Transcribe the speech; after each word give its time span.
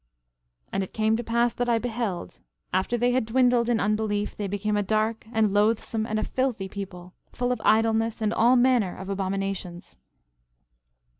12:23 0.69 0.69
And 0.71 0.83
it 0.83 0.93
came 0.93 1.15
to 1.15 1.23
pass 1.23 1.53
that 1.53 1.69
I 1.69 1.77
beheld, 1.77 2.39
after 2.73 2.97
they 2.97 3.11
had 3.11 3.23
dwindled 3.27 3.69
in 3.69 3.79
unbelief 3.79 4.35
they 4.35 4.47
became 4.47 4.75
a 4.75 4.81
dark, 4.81 5.27
and 5.31 5.53
loathsome, 5.53 6.07
and 6.07 6.17
a 6.17 6.23
filthy 6.23 6.67
people, 6.67 7.13
full 7.33 7.51
of 7.51 7.61
idleness 7.63 8.19
and 8.19 8.33
all 8.33 8.55
manner 8.55 8.97
of 8.97 9.09
abominations. 9.09 9.97